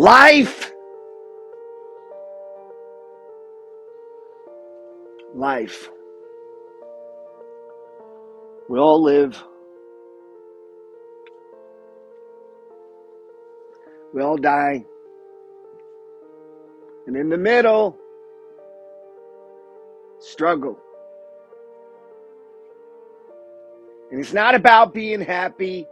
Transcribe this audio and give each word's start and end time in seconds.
Life, 0.00 0.72
life. 5.34 5.90
We 8.70 8.78
all 8.78 9.02
live, 9.02 9.44
we 14.14 14.22
all 14.22 14.38
die, 14.38 14.86
and 17.06 17.14
in 17.14 17.28
the 17.28 17.36
middle, 17.36 17.94
struggle. 20.18 20.78
And 24.10 24.18
it's 24.18 24.32
not 24.32 24.54
about 24.54 24.94
being 24.94 25.20
happy. 25.20 25.86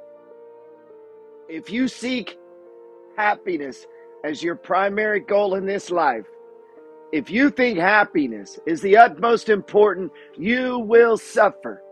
If 1.50 1.70
you 1.70 1.88
seek 1.88 2.38
happiness 3.18 3.86
as 4.24 4.42
your 4.42 4.56
primary 4.56 5.20
goal 5.20 5.54
in 5.54 5.66
this 5.66 5.90
life, 5.90 6.26
if 7.12 7.30
you 7.30 7.50
think 7.50 7.78
happiness 7.78 8.58
is 8.66 8.82
the 8.82 8.96
utmost 8.96 9.48
important, 9.48 10.12
you 10.36 10.78
will 10.78 11.16
suffer. 11.16 11.82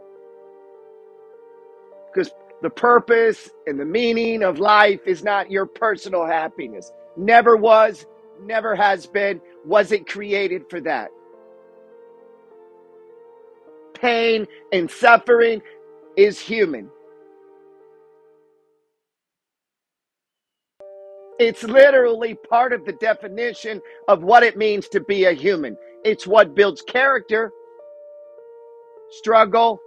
Because 2.12 2.30
the 2.62 2.70
purpose 2.70 3.50
and 3.66 3.78
the 3.78 3.84
meaning 3.84 4.42
of 4.42 4.58
life 4.58 5.00
is 5.06 5.22
not 5.22 5.50
your 5.50 5.66
personal 5.66 6.26
happiness. 6.26 6.92
Never 7.16 7.56
was, 7.56 8.06
never 8.42 8.74
has 8.74 9.06
been, 9.06 9.40
wasn't 9.64 10.08
created 10.08 10.68
for 10.68 10.80
that. 10.82 11.10
Pain 13.94 14.46
and 14.72 14.90
suffering 14.90 15.62
is 16.16 16.38
human. 16.38 16.90
It's 21.38 21.62
literally 21.64 22.34
part 22.34 22.72
of 22.72 22.84
the 22.86 22.92
definition 22.94 23.82
of 24.08 24.22
what 24.22 24.42
it 24.42 24.56
means 24.56 24.88
to 24.88 25.00
be 25.00 25.24
a 25.24 25.32
human. 25.32 25.76
It's 26.04 26.26
what 26.26 26.54
builds 26.54 26.82
character, 26.82 27.52
struggle, 29.10 29.80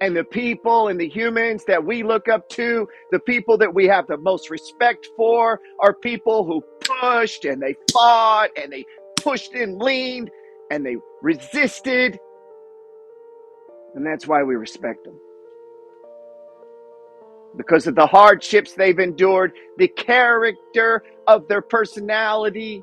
and 0.00 0.16
the 0.16 0.22
people 0.24 0.88
and 0.88 1.00
the 1.00 1.08
humans 1.08 1.64
that 1.66 1.84
we 1.84 2.04
look 2.04 2.28
up 2.28 2.48
to, 2.50 2.88
the 3.10 3.18
people 3.18 3.58
that 3.58 3.74
we 3.74 3.86
have 3.86 4.06
the 4.06 4.18
most 4.18 4.50
respect 4.50 5.08
for, 5.16 5.60
are 5.80 5.94
people 5.94 6.44
who 6.44 6.62
pushed 6.80 7.44
and 7.44 7.60
they 7.60 7.74
fought 7.92 8.50
and 8.56 8.72
they 8.72 8.84
pushed 9.16 9.54
and 9.54 9.78
leaned 9.78 10.30
and 10.70 10.86
they 10.86 10.96
resisted. 11.22 12.20
And 13.96 14.06
that's 14.06 14.28
why 14.28 14.44
we 14.44 14.54
respect 14.54 15.04
them 15.04 15.18
because 17.58 17.88
of 17.88 17.96
the 17.96 18.06
hardships 18.06 18.72
they've 18.72 19.00
endured, 19.00 19.52
the 19.76 19.88
character 19.88 21.02
of 21.26 21.46
their 21.48 21.60
personality, 21.60 22.82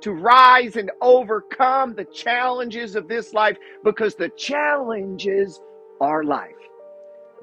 to 0.00 0.12
rise 0.12 0.76
and 0.76 0.90
overcome 1.00 1.94
the 1.94 2.04
challenges 2.06 2.96
of 2.96 3.08
this 3.08 3.34
life 3.34 3.56
because 3.84 4.14
the 4.14 4.30
challenges 4.30 5.60
are 6.00 6.24
life. 6.24 6.54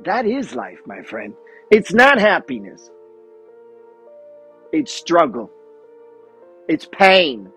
That 0.06 0.26
is 0.26 0.56
life, 0.56 0.80
my 0.86 1.04
friend. 1.04 1.34
It's 1.70 1.94
not 1.94 2.20
happiness, 2.20 2.90
it's 4.72 4.94
struggle, 4.94 5.52
it's 6.68 6.88
pain, 6.92 7.52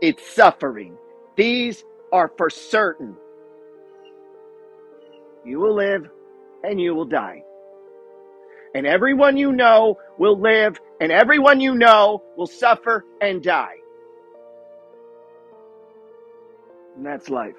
it's 0.00 0.34
suffering. 0.34 0.96
These 1.36 1.84
are 2.12 2.32
for 2.36 2.48
certain. 2.48 3.16
You 5.44 5.60
will 5.60 5.74
live 5.74 6.08
and 6.62 6.80
you 6.80 6.94
will 6.94 7.04
die 7.04 7.42
and 8.74 8.86
everyone 8.86 9.36
you 9.36 9.52
know 9.52 9.98
will 10.18 10.38
live, 10.38 10.80
and 11.00 11.12
everyone 11.12 11.60
you 11.60 11.74
know 11.74 12.22
will 12.36 12.46
suffer 12.46 13.04
and 13.20 13.42
die. 13.42 13.76
And 16.96 17.06
that's 17.06 17.28
life. 17.28 17.54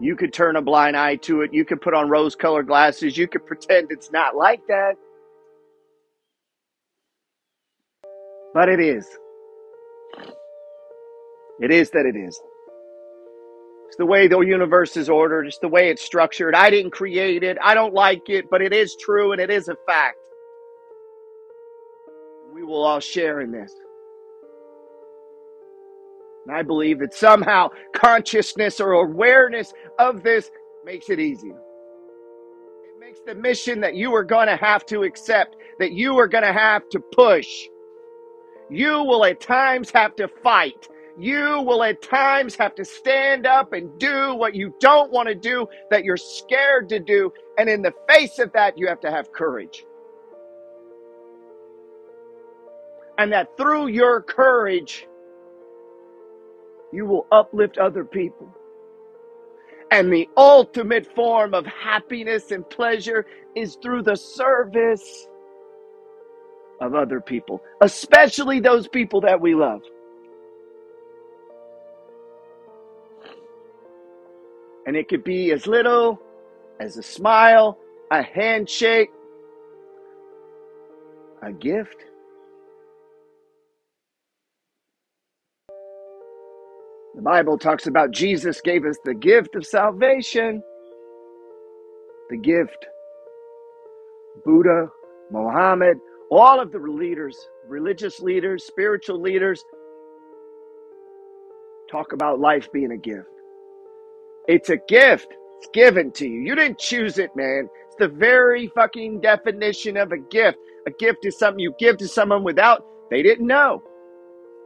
You 0.00 0.16
could 0.16 0.32
turn 0.32 0.56
a 0.56 0.62
blind 0.62 0.96
eye 0.96 1.16
to 1.16 1.42
it. 1.42 1.54
You 1.54 1.64
could 1.64 1.80
put 1.80 1.94
on 1.94 2.08
rose 2.08 2.34
colored 2.34 2.66
glasses. 2.66 3.16
You 3.16 3.28
could 3.28 3.46
pretend 3.46 3.88
it's 3.90 4.10
not 4.10 4.36
like 4.36 4.60
that. 4.68 4.94
But 8.54 8.68
it 8.68 8.80
is. 8.80 9.08
It 11.60 11.70
is 11.70 11.90
that 11.90 12.06
it 12.06 12.16
is. 12.16 12.40
It's 13.94 13.98
the 14.00 14.06
way 14.06 14.26
the 14.26 14.40
universe 14.40 14.96
is 14.96 15.08
ordered. 15.08 15.46
It's 15.46 15.60
the 15.60 15.68
way 15.68 15.88
it's 15.88 16.02
structured. 16.02 16.52
I 16.52 16.68
didn't 16.68 16.90
create 16.90 17.44
it. 17.44 17.56
I 17.62 17.74
don't 17.74 17.94
like 17.94 18.28
it, 18.28 18.50
but 18.50 18.60
it 18.60 18.72
is 18.72 18.96
true 18.96 19.30
and 19.30 19.40
it 19.40 19.50
is 19.50 19.68
a 19.68 19.76
fact. 19.86 20.18
We 22.52 22.64
will 22.64 22.82
all 22.82 22.98
share 22.98 23.40
in 23.40 23.52
this. 23.52 23.72
And 26.44 26.56
I 26.56 26.62
believe 26.62 26.98
that 26.98 27.14
somehow 27.14 27.68
consciousness 27.94 28.80
or 28.80 28.94
awareness 28.94 29.72
of 30.00 30.24
this 30.24 30.50
makes 30.84 31.08
it 31.08 31.20
easier. 31.20 31.60
It 32.82 32.98
makes 32.98 33.20
the 33.24 33.36
mission 33.36 33.80
that 33.82 33.94
you 33.94 34.12
are 34.12 34.24
going 34.24 34.48
to 34.48 34.56
have 34.56 34.84
to 34.86 35.04
accept, 35.04 35.54
that 35.78 35.92
you 35.92 36.18
are 36.18 36.26
going 36.26 36.42
to 36.42 36.52
have 36.52 36.88
to 36.88 36.98
push. 36.98 37.46
You 38.68 39.04
will 39.04 39.24
at 39.24 39.40
times 39.40 39.90
have 39.90 40.16
to 40.16 40.26
fight 40.42 40.88
you 41.18 41.62
will 41.62 41.82
at 41.82 42.02
times 42.02 42.56
have 42.56 42.74
to 42.76 42.84
stand 42.84 43.46
up 43.46 43.72
and 43.72 43.98
do 43.98 44.34
what 44.34 44.54
you 44.54 44.74
don't 44.80 45.12
want 45.12 45.28
to 45.28 45.34
do, 45.34 45.66
that 45.90 46.04
you're 46.04 46.16
scared 46.16 46.88
to 46.90 47.00
do. 47.00 47.32
And 47.58 47.68
in 47.68 47.82
the 47.82 47.94
face 48.08 48.38
of 48.38 48.52
that, 48.54 48.78
you 48.78 48.88
have 48.88 49.00
to 49.00 49.10
have 49.10 49.32
courage. 49.32 49.84
And 53.18 53.32
that 53.32 53.56
through 53.56 53.88
your 53.88 54.22
courage, 54.22 55.06
you 56.92 57.06
will 57.06 57.26
uplift 57.32 57.78
other 57.78 58.04
people. 58.04 58.48
And 59.90 60.12
the 60.12 60.28
ultimate 60.36 61.14
form 61.14 61.54
of 61.54 61.66
happiness 61.66 62.50
and 62.52 62.68
pleasure 62.68 63.26
is 63.56 63.76
through 63.82 64.02
the 64.02 64.16
service 64.16 65.28
of 66.80 66.94
other 66.94 67.20
people, 67.20 67.62
especially 67.80 68.60
those 68.60 68.88
people 68.88 69.22
that 69.22 69.40
we 69.40 69.54
love. 69.54 69.82
And 74.86 74.96
it 74.96 75.08
could 75.08 75.24
be 75.24 75.52
as 75.52 75.66
little 75.66 76.20
as 76.80 76.96
a 76.96 77.02
smile, 77.02 77.78
a 78.10 78.22
handshake, 78.22 79.10
a 81.42 81.52
gift. 81.52 82.04
The 87.14 87.22
Bible 87.22 87.58
talks 87.58 87.86
about 87.86 88.10
Jesus 88.10 88.60
gave 88.60 88.84
us 88.84 88.96
the 89.04 89.14
gift 89.14 89.54
of 89.54 89.64
salvation. 89.66 90.62
The 92.30 92.36
gift. 92.38 92.86
Buddha, 94.44 94.88
Mohammed, 95.30 95.98
all 96.30 96.60
of 96.60 96.72
the 96.72 96.78
leaders, 96.78 97.36
religious 97.68 98.20
leaders, 98.20 98.64
spiritual 98.64 99.20
leaders, 99.20 99.62
talk 101.90 102.12
about 102.12 102.40
life 102.40 102.70
being 102.72 102.92
a 102.92 102.96
gift. 102.96 103.28
It's 104.48 104.70
a 104.70 104.76
gift. 104.88 105.28
It's 105.58 105.68
given 105.72 106.12
to 106.12 106.28
you. 106.28 106.40
You 106.40 106.54
didn't 106.54 106.78
choose 106.78 107.18
it, 107.18 107.34
man. 107.36 107.68
It's 107.86 107.96
the 107.98 108.08
very 108.08 108.68
fucking 108.74 109.20
definition 109.20 109.96
of 109.96 110.12
a 110.12 110.18
gift. 110.18 110.58
A 110.86 110.90
gift 110.90 111.24
is 111.24 111.38
something 111.38 111.60
you 111.60 111.74
give 111.78 111.98
to 111.98 112.08
someone 112.08 112.44
without 112.44 112.84
they 113.10 113.22
didn't 113.22 113.46
know. 113.46 113.82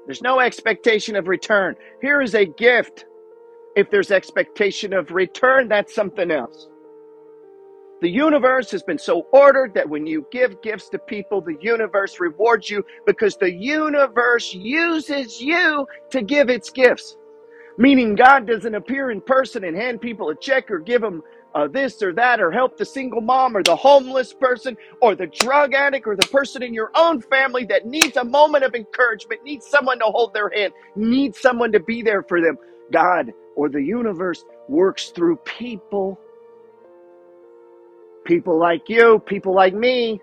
There's 0.06 0.22
no 0.22 0.40
expectation 0.40 1.16
of 1.16 1.28
return. 1.28 1.76
Here 2.00 2.20
is 2.22 2.34
a 2.34 2.46
gift. 2.46 3.06
If 3.76 3.90
there's 3.90 4.10
expectation 4.10 4.92
of 4.92 5.12
return, 5.12 5.69
that's 5.69 5.94
something 5.94 6.31
else. 6.31 6.69
The 8.00 8.10
universe 8.10 8.70
has 8.72 8.82
been 8.82 8.98
so 8.98 9.26
ordered 9.32 9.74
that 9.74 9.88
when 9.88 10.06
you 10.06 10.26
give 10.31 10.62
gifts 10.62 10.88
to 10.90 10.98
people, 10.98 11.40
the 11.40 11.56
universe 11.60 12.20
rewards 12.20 12.70
you 12.70 12.84
because 13.06 13.36
the 13.36 13.52
universe 13.52 14.54
uses 14.54 15.40
you 15.40 15.86
to 16.10 16.22
give 16.22 16.50
its 16.50 16.70
gifts. 16.70 17.16
Meaning, 17.78 18.16
God 18.16 18.48
doesn't 18.48 18.75
appear 18.76 19.12
in 19.12 19.22
person 19.22 19.64
and 19.64 19.76
hand 19.76 20.00
people 20.02 20.30
a 20.30 20.36
check 20.36 20.70
or 20.72 20.80
give 20.80 21.02
them 21.02 21.22
uh, 21.54 21.69
this 21.69 22.02
or 22.02 22.14
that 22.14 22.40
or 22.40 22.52
help 22.52 22.78
the 22.78 22.86
single 22.86 23.22
mom 23.22 23.56
or 23.56 23.64
the 23.64 23.76
homeless 23.76 24.34
person 24.34 24.76
or 25.02 25.16
the 25.16 25.28
drug 25.28 25.75
addict 25.75 26.08
or 26.08 26.16
the 26.16 26.28
person 26.28 26.62
in 26.64 26.75
your 26.75 26.92
own 26.96 27.22
family 27.22 27.66
that 27.66 27.86
needs 27.86 28.16
a 28.19 28.25
moment 28.25 28.64
of 28.64 28.75
encouragement, 28.76 29.44
needs 29.44 29.66
someone 29.66 30.00
to 30.00 30.06
hold 30.06 30.34
their 30.34 30.50
hand, 30.56 30.75
needs 30.96 31.40
someone 31.40 31.72
to 31.72 31.80
be 31.80 32.02
there 32.02 32.25
for 32.25 32.42
them. 32.42 32.58
God 32.92 33.32
or 33.56 33.70
the 33.70 33.82
universe 33.82 34.44
works 34.69 35.10
through 35.10 35.36
people. 35.38 36.20
People 38.24 38.58
like 38.58 38.88
you, 38.88 39.20
people 39.20 39.54
like 39.54 39.74
me, 39.74 40.22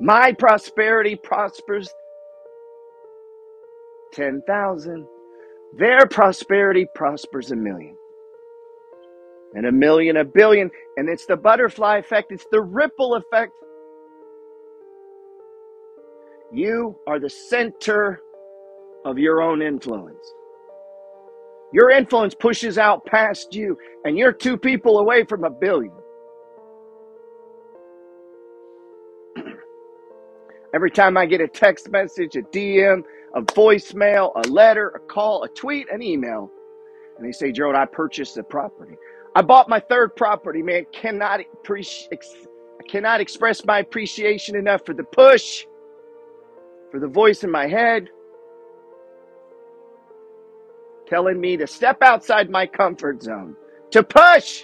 My 0.00 0.32
prosperity 0.32 1.16
prospers 1.16 1.90
10,000. 4.14 5.06
Their 5.78 6.06
prosperity 6.06 6.86
prospers 6.94 7.50
a 7.52 7.56
million, 7.56 7.96
and 9.54 9.66
a 9.66 9.72
million, 9.72 10.16
a 10.18 10.24
billion. 10.24 10.70
And 10.96 11.08
it's 11.08 11.26
the 11.26 11.36
butterfly 11.36 11.98
effect, 11.98 12.32
it's 12.32 12.46
the 12.52 12.62
ripple 12.62 13.16
effect. 13.16 13.52
You 16.52 16.98
are 17.06 17.20
the 17.20 17.30
center 17.30 18.22
of 19.04 19.18
your 19.18 19.42
own 19.42 19.62
influence. 19.62 20.24
Your 21.72 21.90
influence 21.90 22.34
pushes 22.34 22.78
out 22.78 23.06
past 23.06 23.54
you, 23.54 23.78
and 24.04 24.18
you're 24.18 24.32
two 24.32 24.56
people 24.56 24.98
away 25.00 25.24
from 25.24 25.44
a 25.44 25.50
billion. 25.50 25.92
Every 30.78 30.92
time 30.92 31.16
I 31.16 31.26
get 31.26 31.40
a 31.40 31.48
text 31.48 31.90
message, 31.90 32.36
a 32.36 32.42
DM, 32.42 33.02
a 33.34 33.42
voicemail, 33.42 34.30
a 34.36 34.46
letter, 34.48 34.90
a 34.90 35.00
call, 35.00 35.42
a 35.42 35.48
tweet, 35.48 35.90
an 35.90 36.00
email, 36.00 36.52
and 37.16 37.26
they 37.26 37.32
say, 37.32 37.50
Gerald, 37.50 37.74
I 37.74 37.84
purchased 37.84 38.36
a 38.36 38.44
property. 38.44 38.94
I 39.34 39.42
bought 39.42 39.68
my 39.68 39.80
third 39.80 40.14
property, 40.14 40.62
man. 40.62 40.86
Cannot 40.92 41.40
I 41.40 42.84
cannot 42.88 43.20
express 43.20 43.64
my 43.64 43.80
appreciation 43.80 44.54
enough 44.54 44.86
for 44.86 44.94
the 44.94 45.02
push, 45.02 45.66
for 46.92 47.00
the 47.00 47.08
voice 47.08 47.42
in 47.42 47.50
my 47.50 47.66
head, 47.66 48.08
telling 51.08 51.40
me 51.40 51.56
to 51.56 51.66
step 51.66 52.04
outside 52.04 52.50
my 52.50 52.68
comfort 52.68 53.20
zone, 53.20 53.56
to 53.90 54.04
push, 54.04 54.62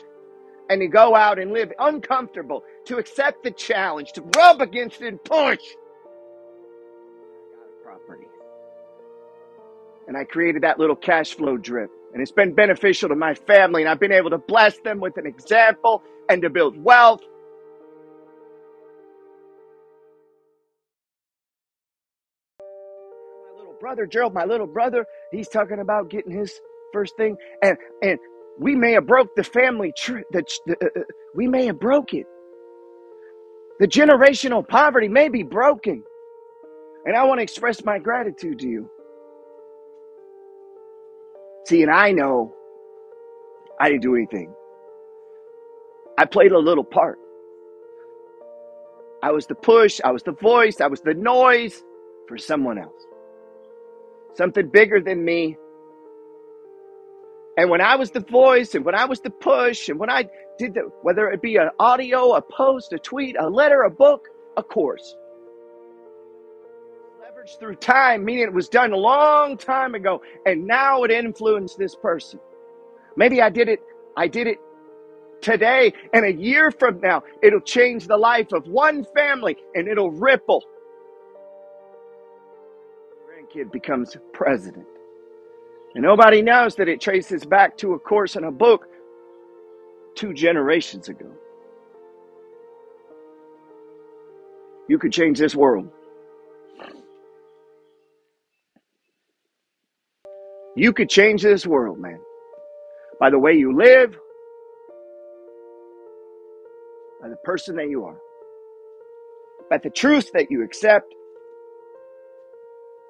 and 0.70 0.80
to 0.80 0.86
go 0.86 1.16
out 1.16 1.40
and 1.40 1.52
live 1.52 1.72
uncomfortable, 1.80 2.62
to 2.84 2.98
accept 2.98 3.42
the 3.42 3.50
challenge, 3.50 4.12
to 4.12 4.22
rub 4.36 4.60
against 4.60 5.02
it 5.02 5.08
and 5.08 5.24
push. 5.24 5.58
Property. 7.98 8.26
And 10.08 10.16
I 10.16 10.24
created 10.24 10.62
that 10.62 10.78
little 10.78 10.96
cash 10.96 11.34
flow 11.34 11.56
drip. 11.56 11.90
And 12.12 12.22
it's 12.22 12.32
been 12.32 12.54
beneficial 12.54 13.08
to 13.10 13.16
my 13.16 13.34
family. 13.34 13.82
And 13.82 13.90
I've 13.90 14.00
been 14.00 14.12
able 14.12 14.30
to 14.30 14.38
bless 14.38 14.78
them 14.80 15.00
with 15.00 15.16
an 15.16 15.26
example 15.26 16.02
and 16.28 16.42
to 16.42 16.50
build 16.50 16.82
wealth. 16.82 17.22
My 23.34 23.58
little 23.58 23.76
brother, 23.80 24.06
Gerald, 24.06 24.34
my 24.34 24.44
little 24.44 24.66
brother, 24.66 25.06
he's 25.32 25.48
talking 25.48 25.80
about 25.80 26.10
getting 26.10 26.32
his 26.32 26.52
first 26.92 27.16
thing. 27.16 27.36
And 27.62 27.78
and 28.02 28.18
we 28.58 28.76
may 28.76 28.92
have 28.92 29.06
broke 29.06 29.34
the 29.36 29.44
family 29.44 29.92
tree. 29.96 30.24
The, 30.32 30.44
the 30.66 30.76
uh, 30.82 31.00
uh, 31.00 31.04
we 31.34 31.48
may 31.48 31.66
have 31.66 31.80
broke 31.80 32.14
it. 32.14 32.26
The 33.80 33.88
generational 33.88 34.66
poverty 34.66 35.08
may 35.08 35.28
be 35.28 35.42
broken. 35.44 36.04
And 37.06 37.16
I 37.16 37.24
want 37.24 37.38
to 37.38 37.42
express 37.42 37.84
my 37.84 37.98
gratitude 37.98 38.60
to 38.60 38.68
you. 38.68 38.90
See, 41.66 41.82
and 41.82 41.90
I 41.90 42.12
know 42.12 42.54
I 43.80 43.88
didn't 43.90 44.02
do 44.02 44.14
anything. 44.16 44.54
I 46.18 46.24
played 46.26 46.52
a 46.52 46.58
little 46.58 46.84
part. 46.84 47.18
I 49.22 49.32
was 49.32 49.46
the 49.46 49.54
push, 49.54 50.00
I 50.04 50.12
was 50.12 50.22
the 50.22 50.32
voice, 50.32 50.80
I 50.80 50.86
was 50.86 51.00
the 51.00 51.14
noise 51.14 51.82
for 52.28 52.38
someone 52.38 52.78
else. 52.78 53.02
Something 54.34 54.68
bigger 54.68 55.00
than 55.00 55.24
me. 55.24 55.56
And 57.56 57.70
when 57.70 57.80
I 57.80 57.96
was 57.96 58.10
the 58.10 58.20
voice 58.20 58.74
and 58.74 58.84
when 58.84 58.94
I 58.94 59.04
was 59.06 59.20
the 59.20 59.30
push 59.30 59.88
and 59.88 59.98
when 59.98 60.10
I 60.10 60.28
did 60.58 60.74
the, 60.74 60.90
whether 61.02 61.28
it 61.30 61.40
be 61.40 61.56
an 61.56 61.70
audio, 61.78 62.34
a 62.34 62.42
post, 62.42 62.92
a 62.92 62.98
tweet, 62.98 63.36
a 63.38 63.48
letter, 63.48 63.82
a 63.82 63.90
book, 63.90 64.28
a 64.56 64.62
course, 64.62 65.16
through 67.58 67.76
time, 67.76 68.24
meaning 68.24 68.44
it 68.44 68.52
was 68.52 68.68
done 68.68 68.92
a 68.92 68.96
long 68.96 69.56
time 69.56 69.94
ago, 69.94 70.22
and 70.46 70.66
now 70.66 71.04
it 71.04 71.10
influenced 71.10 71.78
this 71.78 71.94
person. 71.94 72.40
Maybe 73.16 73.40
I 73.42 73.50
did 73.50 73.68
it, 73.68 73.80
I 74.16 74.28
did 74.28 74.46
it 74.46 74.58
today, 75.40 75.92
and 76.12 76.24
a 76.24 76.32
year 76.32 76.70
from 76.70 77.00
now, 77.00 77.22
it'll 77.42 77.60
change 77.60 78.06
the 78.06 78.16
life 78.16 78.52
of 78.52 78.66
one 78.66 79.06
family 79.16 79.56
and 79.74 79.88
it'll 79.88 80.10
ripple. 80.10 80.64
Grandkid 83.28 83.72
becomes 83.72 84.16
president. 84.32 84.86
And 85.94 86.02
nobody 86.02 86.42
knows 86.42 86.74
that 86.76 86.88
it 86.88 87.00
traces 87.00 87.44
back 87.44 87.76
to 87.78 87.94
a 87.94 87.98
course 87.98 88.36
in 88.36 88.44
a 88.44 88.50
book 88.52 88.86
two 90.16 90.34
generations 90.34 91.08
ago. 91.08 91.30
You 94.88 94.98
could 94.98 95.12
change 95.12 95.38
this 95.38 95.54
world. 95.54 95.90
You 100.76 100.92
could 100.92 101.08
change 101.10 101.42
this 101.42 101.66
world, 101.66 101.98
man. 101.98 102.20
By 103.20 103.30
the 103.30 103.38
way 103.38 103.54
you 103.54 103.76
live, 103.76 104.16
by 107.22 107.28
the 107.28 107.36
person 107.36 107.76
that 107.76 107.88
you 107.90 108.04
are, 108.04 108.18
by 109.70 109.78
the 109.78 109.90
truth 109.90 110.30
that 110.34 110.50
you 110.50 110.64
accept, 110.64 111.14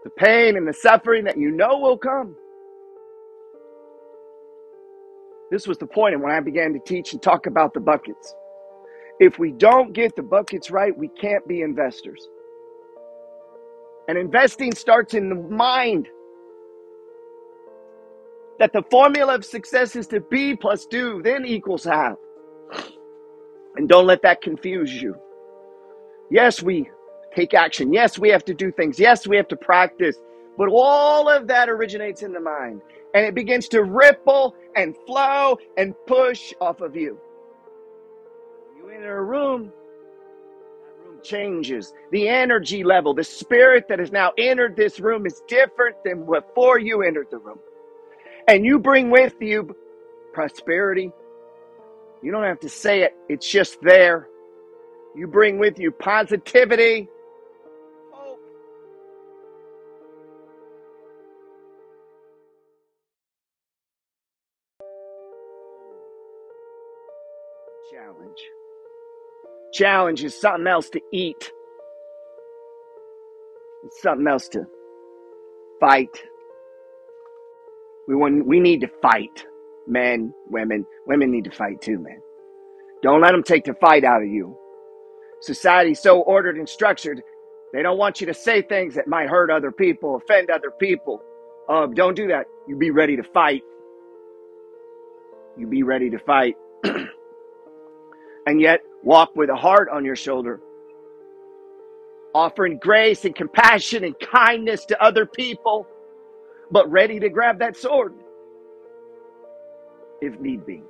the 0.04 0.10
pain 0.10 0.56
and 0.56 0.68
the 0.68 0.74
suffering 0.74 1.24
that 1.24 1.38
you 1.38 1.50
know 1.50 1.78
will 1.78 1.98
come. 1.98 2.36
This 5.50 5.66
was 5.66 5.78
the 5.78 5.86
point 5.86 6.20
when 6.20 6.32
I 6.32 6.40
began 6.40 6.72
to 6.74 6.80
teach 6.80 7.12
and 7.12 7.22
talk 7.22 7.46
about 7.46 7.74
the 7.74 7.80
buckets. 7.80 8.34
If 9.20 9.38
we 9.38 9.52
don't 9.52 9.92
get 9.92 10.16
the 10.16 10.22
buckets 10.22 10.70
right, 10.70 10.96
we 10.96 11.08
can't 11.08 11.46
be 11.48 11.62
investors. 11.62 12.28
And 14.08 14.18
investing 14.18 14.74
starts 14.74 15.14
in 15.14 15.28
the 15.30 15.34
mind. 15.36 16.08
That 18.58 18.72
the 18.72 18.82
formula 18.90 19.36
of 19.36 19.44
success 19.44 19.96
is 19.96 20.06
to 20.08 20.20
be 20.20 20.56
plus 20.56 20.86
do, 20.86 21.22
then 21.22 21.46
equals 21.46 21.84
have. 21.84 22.16
And 23.76 23.88
don't 23.88 24.06
let 24.06 24.22
that 24.22 24.42
confuse 24.42 24.92
you. 24.92 25.16
Yes, 26.30 26.62
we 26.62 26.90
take 27.36 27.54
action. 27.54 27.92
Yes, 27.92 28.18
we 28.18 28.30
have 28.30 28.44
to 28.46 28.54
do 28.54 28.72
things. 28.72 28.98
Yes, 28.98 29.26
we 29.26 29.36
have 29.36 29.48
to 29.48 29.56
practice. 29.56 30.16
But 30.58 30.68
all 30.70 31.28
of 31.28 31.48
that 31.48 31.68
originates 31.68 32.22
in 32.22 32.32
the 32.32 32.40
mind. 32.40 32.82
And 33.14 33.24
it 33.24 33.34
begins 33.34 33.68
to 33.68 33.82
ripple 33.84 34.54
and 34.76 34.96
flow 35.06 35.58
and 35.76 35.94
push 36.06 36.52
off 36.60 36.80
of 36.80 36.96
you. 36.96 37.18
You 38.76 38.90
enter 38.90 39.18
a 39.18 39.24
room, 39.24 39.72
that 40.70 41.04
room 41.06 41.20
changes. 41.24 41.94
The 42.12 42.28
energy 42.28 42.84
level, 42.84 43.14
the 43.14 43.24
spirit 43.24 43.86
that 43.88 44.00
has 44.00 44.12
now 44.12 44.32
entered 44.38 44.76
this 44.76 45.00
room 45.00 45.26
is 45.26 45.42
different 45.48 45.96
than 46.04 46.26
before 46.26 46.78
you 46.78 47.02
entered 47.02 47.28
the 47.30 47.38
room. 47.38 47.58
And 48.48 48.64
you 48.64 48.78
bring 48.78 49.10
with 49.10 49.34
you 49.40 49.74
prosperity. 50.34 51.12
You 52.22 52.32
don't 52.32 52.44
have 52.44 52.60
to 52.60 52.68
say 52.68 53.02
it, 53.02 53.12
it's 53.28 53.50
just 53.50 53.78
there. 53.82 54.28
You 55.16 55.28
bring 55.28 55.58
with 55.58 55.78
you 55.78 55.92
positivity, 55.92 57.08
hope, 58.12 58.40
challenge. 67.92 68.38
Challenge 69.72 70.24
is 70.24 70.40
something 70.40 70.66
else 70.66 70.90
to 70.90 71.00
eat, 71.12 71.50
it's 73.84 74.02
something 74.02 74.26
else 74.28 74.48
to 74.50 74.66
fight. 75.80 76.10
We 78.08 78.14
want, 78.14 78.46
we 78.46 78.60
need 78.60 78.80
to 78.82 78.88
fight. 79.02 79.46
Men, 79.86 80.34
women, 80.48 80.86
women 81.06 81.30
need 81.30 81.44
to 81.44 81.50
fight 81.50 81.82
too, 81.82 81.98
man. 81.98 82.20
Don't 83.02 83.20
let 83.20 83.32
them 83.32 83.42
take 83.42 83.64
the 83.64 83.74
fight 83.74 84.04
out 84.04 84.22
of 84.22 84.28
you. 84.28 84.56
Society's 85.40 86.00
so 86.00 86.20
ordered 86.22 86.56
and 86.56 86.68
structured, 86.68 87.22
they 87.74 87.82
don't 87.82 87.98
want 87.98 88.20
you 88.20 88.28
to 88.28 88.34
say 88.34 88.62
things 88.62 88.94
that 88.94 89.08
might 89.08 89.28
hurt 89.28 89.50
other 89.50 89.72
people, 89.72 90.14
offend 90.14 90.48
other 90.48 90.70
people. 90.70 91.20
Uh, 91.68 91.86
don't 91.86 92.14
do 92.14 92.28
that. 92.28 92.46
You 92.68 92.76
be 92.76 92.92
ready 92.92 93.16
to 93.16 93.24
fight. 93.24 93.62
You 95.58 95.66
be 95.66 95.82
ready 95.82 96.08
to 96.10 96.18
fight. 96.20 96.56
and 98.46 98.60
yet, 98.60 98.82
walk 99.02 99.34
with 99.34 99.50
a 99.50 99.56
heart 99.56 99.88
on 99.92 100.04
your 100.04 100.14
shoulder, 100.14 100.60
offering 102.32 102.78
grace 102.78 103.24
and 103.24 103.34
compassion 103.34 104.04
and 104.04 104.14
kindness 104.20 104.84
to 104.86 105.02
other 105.02 105.26
people, 105.26 105.86
but 106.70 106.90
ready 106.90 107.20
to 107.20 107.28
grab 107.30 107.60
that 107.60 107.76
sword 107.76 108.14
if 110.22 110.38
need 110.40 110.66
be. 110.66 110.82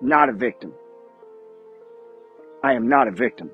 Not 0.00 0.28
a 0.30 0.32
victim. 0.34 0.74
I 2.64 2.74
am 2.74 2.88
not 2.88 3.08
a 3.08 3.12
victim. 3.12 3.50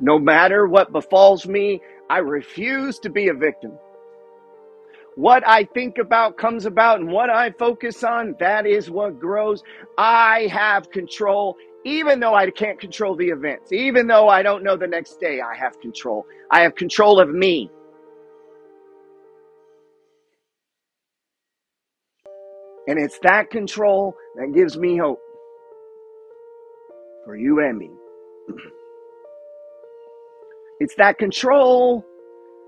No 0.00 0.18
matter 0.18 0.66
what 0.66 0.92
befalls 0.92 1.46
me, 1.46 1.80
I 2.10 2.18
refuse 2.18 2.98
to 3.00 3.10
be 3.10 3.28
a 3.28 3.34
victim. 3.34 3.72
What 5.16 5.46
I 5.46 5.64
think 5.64 5.98
about 5.98 6.38
comes 6.38 6.66
about, 6.66 7.00
and 7.00 7.10
what 7.12 7.30
I 7.30 7.50
focus 7.52 8.04
on, 8.04 8.36
that 8.40 8.66
is 8.66 8.90
what 8.90 9.20
grows. 9.20 9.62
I 9.98 10.48
have 10.52 10.90
control 10.90 11.56
Even 11.84 12.18
though 12.20 12.34
I 12.34 12.50
can't 12.50 12.80
control 12.80 13.14
the 13.14 13.28
events, 13.28 13.72
even 13.72 14.06
though 14.06 14.28
I 14.28 14.42
don't 14.42 14.64
know 14.64 14.76
the 14.76 14.86
next 14.86 15.20
day, 15.20 15.40
I 15.40 15.54
have 15.56 15.78
control. 15.80 16.26
I 16.50 16.60
have 16.62 16.74
control 16.74 17.20
of 17.20 17.28
me. 17.28 17.70
And 22.86 22.98
it's 22.98 23.18
that 23.20 23.50
control 23.50 24.14
that 24.36 24.52
gives 24.54 24.76
me 24.76 24.96
hope 24.98 25.20
for 27.24 27.36
you 27.36 27.60
and 27.60 27.78
me. 27.78 27.90
It's 30.80 30.96
that 30.96 31.18
control 31.18 32.04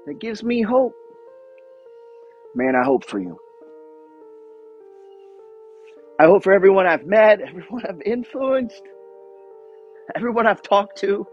that 0.06 0.20
gives 0.20 0.42
me 0.42 0.62
hope. 0.62 0.94
Man, 2.54 2.74
I 2.76 2.84
hope 2.84 3.04
for 3.04 3.18
you. 3.18 3.36
I 6.18 6.24
hope 6.24 6.44
for 6.44 6.52
everyone 6.52 6.86
I've 6.86 7.04
met, 7.04 7.40
everyone 7.46 7.84
I've 7.86 8.00
influenced, 8.02 8.82
everyone 10.16 10.46
I've 10.46 10.62
talked 10.62 10.98
to, 10.98 11.26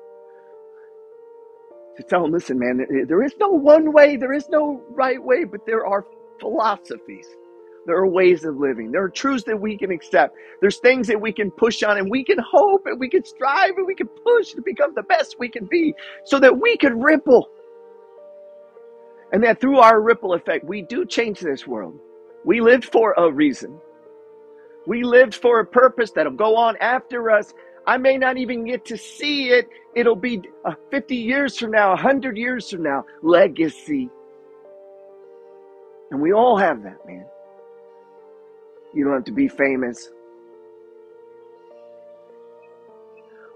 to 1.97 2.03
tell 2.03 2.23
them, 2.23 2.31
listen, 2.31 2.57
man, 2.57 2.85
there 3.07 3.23
is 3.23 3.33
no 3.39 3.49
one 3.49 3.93
way, 3.93 4.17
there 4.17 4.33
is 4.33 4.49
no 4.49 4.81
right 4.89 5.23
way, 5.23 5.43
but 5.43 5.65
there 5.65 5.85
are 5.85 6.05
philosophies. 6.39 7.27
There 7.85 7.97
are 7.97 8.07
ways 8.07 8.45
of 8.45 8.57
living. 8.57 8.91
There 8.91 9.03
are 9.03 9.09
truths 9.09 9.43
that 9.45 9.59
we 9.59 9.77
can 9.77 9.91
accept. 9.91 10.35
There's 10.61 10.79
things 10.79 11.07
that 11.07 11.19
we 11.19 11.33
can 11.33 11.51
push 11.51 11.83
on 11.83 11.97
and 11.97 12.09
we 12.09 12.23
can 12.23 12.37
hope 12.39 12.83
and 12.85 12.99
we 12.99 13.09
can 13.09 13.25
strive 13.25 13.71
and 13.77 13.85
we 13.85 13.95
can 13.95 14.07
push 14.07 14.53
to 14.53 14.61
become 14.61 14.93
the 14.95 15.03
best 15.03 15.35
we 15.37 15.49
can 15.49 15.65
be 15.65 15.93
so 16.25 16.39
that 16.39 16.59
we 16.61 16.77
can 16.77 17.01
ripple. 17.01 17.49
And 19.33 19.43
that 19.43 19.59
through 19.59 19.79
our 19.79 20.01
ripple 20.01 20.33
effect, 20.33 20.63
we 20.65 20.81
do 20.83 21.05
change 21.05 21.41
this 21.41 21.67
world. 21.67 21.99
We 22.45 22.61
lived 22.61 22.85
for 22.85 23.13
a 23.17 23.31
reason. 23.31 23.79
We 24.87 25.03
lived 25.03 25.35
for 25.35 25.59
a 25.59 25.65
purpose 25.65 26.11
that'll 26.11 26.33
go 26.33 26.55
on 26.55 26.77
after 26.79 27.31
us. 27.31 27.53
I 27.85 27.97
may 27.97 28.17
not 28.17 28.37
even 28.37 28.65
get 28.65 28.85
to 28.85 28.97
see 28.97 29.49
it. 29.49 29.67
It'll 29.95 30.15
be 30.15 30.41
uh, 30.65 30.73
50 30.91 31.15
years 31.15 31.57
from 31.57 31.71
now, 31.71 31.89
100 31.89 32.37
years 32.37 32.69
from 32.69 32.83
now. 32.83 33.05
Legacy. 33.21 34.09
And 36.11 36.21
we 36.21 36.33
all 36.33 36.57
have 36.57 36.83
that, 36.83 37.05
man. 37.05 37.25
You 38.93 39.05
don't 39.05 39.13
have 39.13 39.25
to 39.25 39.31
be 39.31 39.47
famous. 39.47 40.09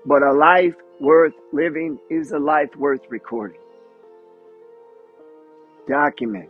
But 0.05 0.23
a 0.23 0.33
life 0.33 0.75
worth 0.99 1.33
living 1.53 1.99
is 2.09 2.31
a 2.31 2.39
life 2.39 2.75
worth 2.77 3.01
recording. 3.09 3.61
Document. 5.87 6.49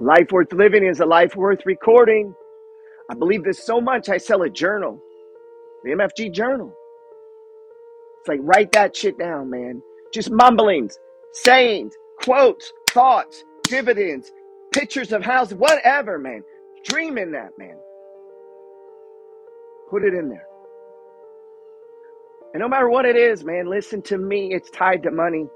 Life 0.00 0.30
worth 0.32 0.52
living 0.52 0.84
is 0.86 1.00
a 1.00 1.06
life 1.06 1.36
worth 1.36 1.66
recording. 1.66 2.34
I 3.10 3.14
believe 3.14 3.44
this 3.44 3.64
so 3.64 3.80
much, 3.80 4.08
I 4.08 4.18
sell 4.18 4.42
a 4.42 4.50
journal, 4.50 5.00
the 5.84 5.90
MFG 5.90 6.32
journal. 6.32 6.72
It's 8.20 8.28
like, 8.28 8.40
write 8.42 8.72
that 8.72 8.96
shit 8.96 9.18
down, 9.18 9.50
man. 9.50 9.82
Just 10.14 10.30
mumblings, 10.30 10.98
sayings, 11.32 11.94
quotes, 12.20 12.72
thoughts, 12.90 13.44
dividends, 13.64 14.32
pictures 14.72 15.12
of 15.12 15.24
houses, 15.24 15.56
whatever, 15.56 16.18
man. 16.18 16.44
Dream 16.84 17.18
in 17.18 17.32
that, 17.32 17.50
man. 17.58 17.76
Put 19.90 20.04
it 20.04 20.14
in 20.14 20.28
there. 20.28 20.46
And 22.54 22.60
no 22.60 22.68
matter 22.68 22.88
what 22.88 23.04
it 23.04 23.16
is, 23.16 23.44
man, 23.44 23.68
listen 23.68 24.02
to 24.02 24.18
me. 24.18 24.54
It's 24.54 24.70
tied 24.70 25.02
to 25.04 25.10
money. 25.10 25.46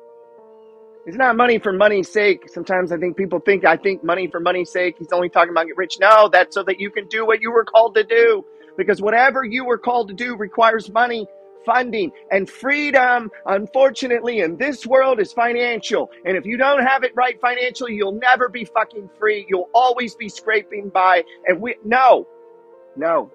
It's 1.04 1.16
not 1.16 1.36
money 1.36 1.58
for 1.58 1.72
money's 1.72 2.08
sake. 2.10 2.48
Sometimes 2.48 2.92
I 2.92 2.96
think 2.96 3.16
people 3.16 3.40
think 3.40 3.64
I 3.64 3.76
think 3.76 4.04
money 4.04 4.28
for 4.28 4.38
money's 4.38 4.70
sake. 4.70 4.96
He's 4.98 5.12
only 5.12 5.28
talking 5.28 5.50
about 5.50 5.66
get 5.66 5.76
rich. 5.76 5.98
No, 6.00 6.28
that's 6.32 6.54
so 6.54 6.62
that 6.64 6.78
you 6.78 6.90
can 6.90 7.08
do 7.08 7.26
what 7.26 7.40
you 7.42 7.50
were 7.50 7.64
called 7.64 7.96
to 7.96 8.04
do. 8.04 8.44
Because 8.76 9.02
whatever 9.02 9.44
you 9.44 9.64
were 9.64 9.78
called 9.78 10.08
to 10.08 10.14
do 10.14 10.36
requires 10.36 10.90
money 10.90 11.26
funding 11.64 12.10
and 12.30 12.50
freedom 12.50 13.30
unfortunately 13.46 14.40
in 14.40 14.56
this 14.56 14.84
world 14.84 15.20
is 15.20 15.32
financial 15.32 16.10
and 16.24 16.36
if 16.36 16.44
you 16.44 16.56
don't 16.56 16.84
have 16.84 17.04
it 17.04 17.12
right 17.14 17.40
financially 17.40 17.94
you'll 17.94 18.18
never 18.20 18.48
be 18.48 18.64
fucking 18.64 19.08
free 19.16 19.46
you'll 19.48 19.70
always 19.72 20.16
be 20.16 20.28
scraping 20.28 20.88
by 20.88 21.22
and 21.46 21.60
we 21.60 21.76
no 21.84 22.26
no 22.96 23.30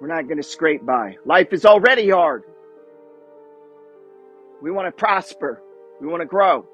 we're 0.00 0.08
not 0.08 0.26
going 0.26 0.38
to 0.38 0.42
scrape 0.42 0.86
by 0.86 1.14
life 1.26 1.52
is 1.52 1.66
already 1.66 2.08
hard 2.08 2.44
we 4.62 4.70
want 4.70 4.86
to 4.86 4.92
prosper 4.92 5.62
we 6.00 6.06
want 6.06 6.20
to 6.20 6.26
grow 6.26 6.66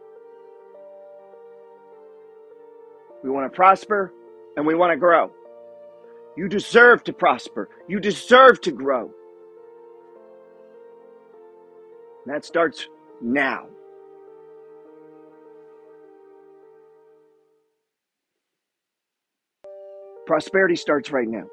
we 3.25 3.31
want 3.31 3.51
to 3.51 3.55
prosper 3.55 4.13
and 4.57 4.67
we 4.67 4.75
want 4.75 4.93
to 4.93 4.97
grow 4.97 5.31
you 6.37 6.49
deserve 6.49 7.05
to 7.05 7.13
prosper 7.13 7.69
you 7.89 8.01
deserve 8.01 8.61
to 8.61 8.73
grow 8.73 9.11
that 12.27 12.45
starts 12.45 12.87
now. 13.21 13.67
Prosperity 20.27 20.77
starts 20.77 21.11
right 21.11 21.27
now. 21.29 21.47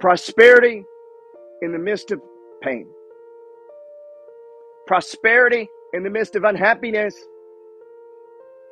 Prosperity 0.00 0.84
in 1.60 1.72
the 1.72 1.78
midst 1.78 2.10
of 2.10 2.20
pain. 2.62 2.86
Prosperity 4.86 5.68
in 5.94 6.02
the 6.02 6.10
midst 6.10 6.36
of 6.36 6.44
unhappiness. 6.44 7.14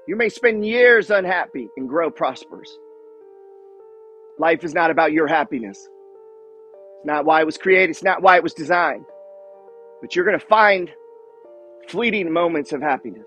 You 0.07 0.17
may 0.17 0.29
spend 0.29 0.65
years 0.67 1.11
unhappy 1.11 1.69
and 1.77 1.89
grow 1.89 2.11
prosperous. 2.11 2.77
Life 4.39 4.65
is 4.65 4.75
not 4.75 4.91
about 4.91 5.13
your 5.13 5.27
happiness. 5.27 5.89
It's 6.99 7.07
not 7.07 7.25
why 7.25 7.41
it 7.41 7.47
was 7.47 7.59
created, 7.59 7.91
it's 7.91 8.03
not 8.03 8.23
why 8.23 8.37
it 8.37 8.43
was 8.43 8.55
designed. 8.55 9.07
But 10.01 10.15
you're 10.15 10.25
going 10.25 10.39
to 10.39 10.47
find 10.47 10.91
fleeting 11.89 12.33
moments 12.33 12.73
of 12.73 12.83
happiness. 12.83 13.27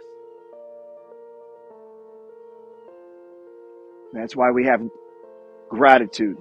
That's 4.13 4.35
why 4.35 4.51
we 4.51 4.65
have 4.65 4.81
gratitude. 5.69 6.37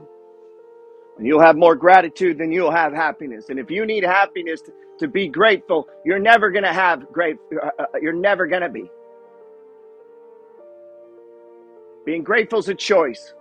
And 1.19 1.27
you'll 1.27 1.43
have 1.43 1.57
more 1.57 1.77
gratitude 1.77 2.39
than 2.39 2.53
you'll 2.53 2.73
have 2.73 2.95
happiness. 2.95 3.47
And 3.51 3.59
if 3.61 3.71
you 3.71 3.87
need 3.87 4.05
happiness 4.05 4.63
to, 4.63 4.73
to 5.01 5.09
be 5.09 5.29
grateful, 5.29 5.89
you're 6.05 6.21
never 6.21 6.51
going 6.51 6.65
to 6.65 6.75
have 6.75 7.13
great, 7.13 7.39
uh, 7.63 7.71
uh, 7.81 7.87
you're 8.03 8.15
never 8.15 8.47
going 8.49 8.63
to 8.63 8.71
be. 8.71 8.91
Being 12.07 12.25
grateful 12.25 12.61
is 12.61 12.69
a 12.69 12.75
choice. 12.75 13.35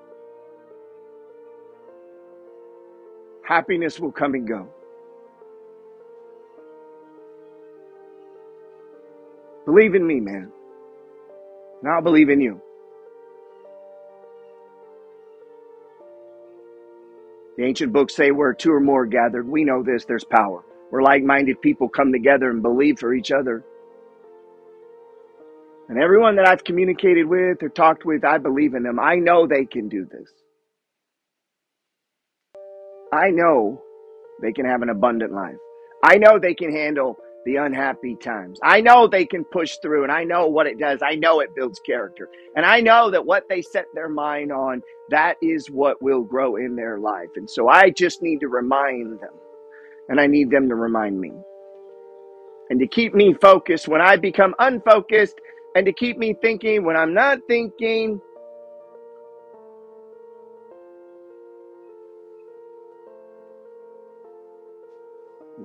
Happiness 3.43 4.00
will 4.00 4.12
come 4.13 4.36
and 4.36 4.48
go. 4.48 4.69
Believe 9.65 9.96
in 9.96 10.05
me, 10.07 10.19
man. 10.22 10.51
And 11.84 11.91
I'll 11.91 12.01
believe 12.03 12.29
in 12.29 12.41
you. 12.41 12.62
The 17.58 17.66
ancient 17.66 17.92
books 17.92 18.16
say 18.16 18.32
where 18.32 18.54
two 18.54 18.72
or 18.72 18.80
more 18.80 19.04
are 19.04 19.08
gathered, 19.08 19.48
we 19.48 19.64
know 19.64 19.84
this, 19.84 20.06
there's 20.06 20.24
power. 20.24 20.64
Where 20.92 21.02
like 21.02 21.24
minded 21.24 21.62
people 21.62 21.90
come 21.90 22.12
together 22.12 22.50
and 22.50 22.62
believe 22.62 23.00
for 23.00 23.14
each 23.14 23.32
other. 23.32 23.64
And 25.90 25.98
everyone 26.02 26.36
that 26.36 26.48
I've 26.48 26.64
communicated 26.64 27.26
with 27.26 27.64
or 27.64 27.70
talked 27.70 28.06
with, 28.06 28.24
I 28.24 28.38
believe 28.38 28.74
in 28.76 28.84
them. 28.84 29.00
I 29.00 29.16
know 29.16 29.48
they 29.48 29.66
can 29.66 29.90
do 29.90 30.06
this. 30.06 30.30
I 33.12 33.30
know 33.30 33.82
they 34.42 34.52
can 34.52 34.66
have 34.66 34.82
an 34.82 34.90
abundant 34.90 35.34
life. 35.34 35.56
I 36.04 36.18
know 36.18 36.40
they 36.40 36.54
can 36.54 36.72
handle 36.72 37.18
the 37.48 37.56
unhappy 37.56 38.16
times. 38.16 38.60
I 38.62 38.82
know 38.82 39.08
they 39.08 39.25
can 39.25 39.46
push 39.46 39.77
through 39.82 40.04
and 40.04 40.12
I 40.12 40.25
know 40.25 40.48
what 40.48 40.68
it 40.68 40.77
does. 40.77 41.00
I 41.01 41.16
know 41.16 41.39
it 41.39 41.56
builds 41.56 41.80
character. 41.80 42.30
And 42.58 42.66
I 42.66 42.82
know 42.82 43.10
that 43.10 43.25
what 43.25 43.48
they 43.48 43.62
set 43.62 43.86
their 43.94 44.10
mind 44.10 44.51
on, 44.51 44.84
that 45.12 45.38
is 45.42 45.72
what 45.72 46.01
will 46.01 46.24
grow 46.24 46.58
in 46.58 46.75
their 46.75 47.00
life. 47.00 47.30
And 47.38 47.50
so 47.50 47.70
I 47.70 47.89
just 47.89 48.22
need 48.22 48.42
to 48.42 48.50
remind 48.50 49.22
them 49.22 49.34
and 50.10 50.20
I 50.20 50.27
need 50.27 50.51
them 50.51 50.68
to 50.68 50.75
remind 50.75 51.22
me. 51.22 51.32
And 52.70 52.82
to 52.82 52.88
keep 52.88 53.13
me 53.13 53.34
focused 53.34 53.88
when 53.88 54.01
I 54.01 54.18
become 54.18 54.54
unfocused 54.60 55.39
and 55.74 55.86
to 55.86 55.94
keep 55.94 56.18
me 56.18 56.36
thinking 56.42 56.84
when 56.84 56.98
I'm 56.98 57.13
not 57.13 57.39
thinking. 57.48 58.20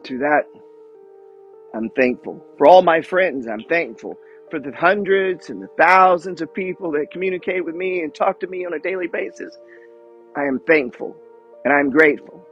to 0.05 0.19
that, 0.19 0.47
I'm 1.75 1.91
thankful. 1.91 2.45
For 2.59 2.67
all 2.69 2.83
my 2.83 3.03
friends, 3.03 3.49
I'm 3.49 3.65
thankful. 3.69 4.17
For 4.51 4.61
the 4.61 4.73
hundreds 4.73 5.51
and 5.51 5.63
the 5.63 5.69
thousands 5.79 6.43
of 6.43 6.55
people 6.55 6.93
that 6.93 7.13
communicate 7.13 7.65
with 7.65 7.77
me 7.77 8.01
and 8.03 8.15
talk 8.15 8.41
to 8.41 8.49
me 8.49 8.67
on 8.67 8.75
a 8.75 8.81
daily 8.81 9.09
basis, 9.09 9.57
I 10.37 10.43
am 10.45 10.61
thankful 10.67 11.17
and 11.65 11.75
I'm 11.75 11.91
grateful. 11.91 12.47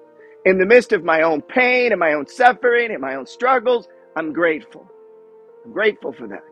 In 0.46 0.58
the 0.58 0.66
midst 0.66 0.92
of 0.92 1.04
my 1.04 1.22
own 1.22 1.42
pain 1.42 1.92
and 1.92 2.00
my 2.00 2.14
own 2.14 2.26
suffering 2.26 2.92
and 2.92 3.00
my 3.00 3.16
own 3.16 3.26
struggles, 3.26 3.88
I'm 4.16 4.32
grateful. 4.32 4.90
I'm 5.64 5.72
grateful 5.72 6.12
for 6.12 6.28
that. 6.28 6.44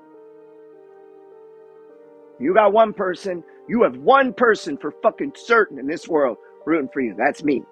You 2.41 2.55
got 2.55 2.73
one 2.75 2.95
person 2.95 3.45
You 3.69 3.83
have 3.85 3.97
one 3.99 4.35
person 4.35 4.79
for 4.79 4.93
fucking 5.03 5.35
certain 5.37 5.79
in 5.79 5.87
this 5.89 6.09
world 6.09 6.39
rooting 6.67 6.91
for 6.93 7.01
you. 7.03 7.15
That's 7.19 7.45
me. 7.45 7.63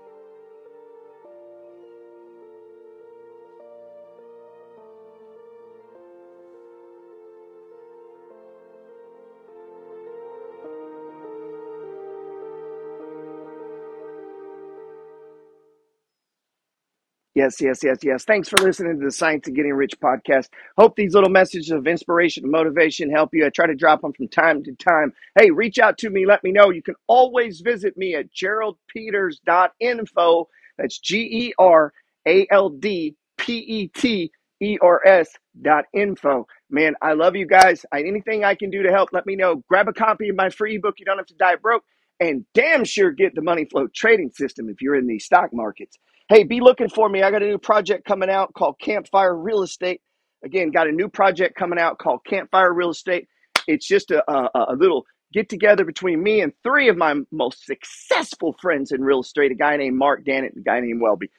Yes, 17.36 17.60
yes, 17.62 17.84
yes, 17.84 17.98
yes. 18.04 18.24
Thanks 18.24 18.50
for 18.50 18.58
listening 18.58 19.00
to 19.00 19.06
the 19.06 19.12
Science 19.12 19.48
of 19.48 19.54
Getting 19.56 19.74
Rich 19.74 20.00
podcast. 20.00 20.48
Hope 20.78 20.96
these 20.96 21.14
little 21.14 21.30
messages 21.30 21.70
of 21.72 21.86
inspiration 21.86 22.44
and 22.44 22.52
motivation 22.52 23.08
help 23.10 23.30
you. 23.34 23.46
I 23.46 23.50
try 23.50 23.68
to 23.68 23.76
drop 23.76 24.02
them 24.02 24.14
from 24.14 24.28
time 24.28 24.64
to 24.64 24.74
time. 24.76 25.14
Hey, 25.38 25.52
reach 25.52 25.78
out 25.80 25.98
to 26.00 26.10
me. 26.10 26.26
Let 26.26 26.44
me 26.44 26.52
know. 26.52 26.72
You 26.72 26.82
can 26.82 26.96
always 27.08 27.62
visit 27.62 27.96
me 27.96 28.16
at 28.16 28.34
geraldpeters.info. 28.34 30.48
That's 30.78 30.98
G 31.00 31.18
E 31.18 31.54
R 31.60 31.94
A 32.28 32.48
L 32.50 32.70
D 32.70 33.16
P 33.38 33.58
E 33.58 33.88
T 33.90 34.32
E 34.60 34.78
R 34.82 35.06
S 35.06 35.30
dot 35.62 35.86
info. 35.94 36.48
Man, 36.70 36.96
I 37.02 37.14
love 37.14 37.36
you 37.36 37.46
guys. 37.46 37.86
Anything 37.94 38.44
I 38.44 38.56
can 38.56 38.70
do 38.70 38.84
to 38.84 38.92
help, 38.92 39.10
let 39.14 39.26
me 39.26 39.36
know. 39.38 39.64
Grab 39.70 39.88
a 39.88 39.94
copy 39.94 40.28
of 40.30 40.36
my 40.36 40.50
free 40.50 40.78
book. 40.78 40.96
You 40.98 41.06
don't 41.06 41.18
have 41.18 41.28
to 41.28 41.36
die 41.36 41.56
broke. 41.56 41.84
And 42.20 42.46
damn 42.54 42.84
sure 42.84 43.12
get 43.12 43.34
the 43.36 43.42
money 43.42 43.64
flow 43.66 43.88
trading 43.94 44.32
system 44.34 44.68
if 44.70 44.82
you're 44.82 44.96
in 44.96 45.08
these 45.08 45.24
stock 45.26 45.52
markets. 45.54 45.98
Hey, 46.28 46.42
be 46.42 46.60
looking 46.60 46.88
for 46.88 47.08
me. 47.08 47.22
I 47.22 47.30
got 47.30 47.44
a 47.44 47.46
new 47.46 47.58
project 47.58 48.04
coming 48.04 48.28
out 48.28 48.52
called 48.52 48.80
Campfire 48.80 49.36
Real 49.36 49.62
Estate. 49.62 50.00
Again, 50.44 50.72
got 50.72 50.88
a 50.88 50.92
new 50.92 51.08
project 51.08 51.54
coming 51.56 51.78
out 51.78 51.98
called 51.98 52.24
Campfire 52.26 52.72
Real 52.74 52.90
Estate. 52.90 53.28
It's 53.68 53.86
just 53.86 54.10
a, 54.10 54.28
a, 54.28 54.72
a 54.72 54.76
little 54.76 55.06
get 55.32 55.48
together 55.48 55.84
between 55.84 56.20
me 56.20 56.40
and 56.40 56.52
three 56.64 56.88
of 56.88 56.96
my 56.96 57.14
most 57.30 57.64
successful 57.64 58.56
friends 58.60 58.90
in 58.90 59.02
real 59.04 59.20
estate 59.20 59.52
a 59.52 59.54
guy 59.54 59.76
named 59.76 59.96
Mark 59.96 60.24
Dannett 60.24 60.54
and 60.54 60.62
a 60.62 60.68
guy 60.68 60.80
named 60.80 61.00
Welby. 61.00 61.30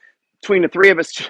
Between 0.42 0.62
the 0.62 0.70
three 0.70 0.90
of 0.90 1.00
us, 1.00 1.30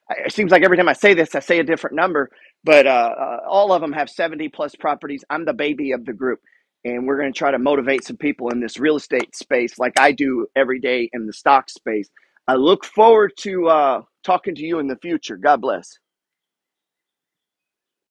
it 0.10 0.32
seems 0.32 0.50
like 0.50 0.62
every 0.64 0.78
time 0.78 0.88
I 0.88 0.94
say 0.94 1.12
this, 1.12 1.34
I 1.34 1.40
say 1.40 1.58
a 1.58 1.64
different 1.64 1.94
number, 1.96 2.30
but 2.64 2.86
uh, 2.86 2.90
uh, 3.20 3.38
all 3.46 3.72
of 3.72 3.82
them 3.82 3.92
have 3.92 4.08
70 4.08 4.48
plus 4.48 4.74
properties. 4.74 5.24
I'm 5.28 5.44
the 5.44 5.52
baby 5.52 5.92
of 5.92 6.06
the 6.06 6.14
group. 6.14 6.40
And 6.86 7.06
we're 7.06 7.18
going 7.18 7.32
to 7.32 7.38
try 7.38 7.50
to 7.50 7.58
motivate 7.58 8.04
some 8.04 8.16
people 8.16 8.50
in 8.50 8.60
this 8.60 8.78
real 8.78 8.96
estate 8.96 9.36
space 9.36 9.78
like 9.78 10.00
I 10.00 10.12
do 10.12 10.46
every 10.56 10.80
day 10.80 11.10
in 11.12 11.26
the 11.26 11.34
stock 11.34 11.68
space 11.68 12.08
I 12.48 12.56
look 12.56 12.86
forward 12.86 13.34
to 13.40 13.68
uh, 13.68 14.02
talking 14.24 14.56
to 14.56 14.62
you 14.62 14.80
in 14.80 14.88
the 14.88 14.98
future. 14.98 15.38
God 15.38 15.62
bless. 15.62 15.98